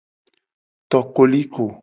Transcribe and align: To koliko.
To 0.89 0.99
koliko. 1.15 1.71